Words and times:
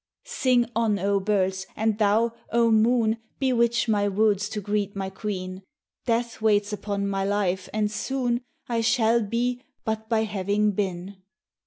Sing 0.25 0.65
on, 0.75 0.97
oh 0.97 1.19
birds, 1.19 1.67
and 1.75 1.99
thou, 1.99 2.33
oh 2.51 2.71
moon 2.71 3.19
Bewitch 3.37 3.87
my 3.87 4.07
woods 4.07 4.49
to 4.49 4.59
greet 4.59 4.95
my 4.95 5.11
queen! 5.11 5.61
Death 6.07 6.41
waits 6.41 6.73
upon 6.73 7.07
my 7.07 7.23
life, 7.23 7.69
and 7.71 7.91
soon 7.91 8.41
I 8.67 8.81
shall 8.81 9.21
be 9.23 9.61
but 9.85 10.09
by 10.09 10.23
having 10.23 10.71
been. 10.71 11.17